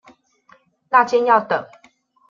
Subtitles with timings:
[0.89, 1.63] 那間要等